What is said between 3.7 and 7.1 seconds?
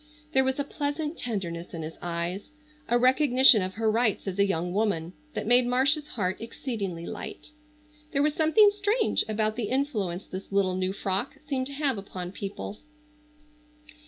her rights as a young woman, that made Marcia's heart exceedingly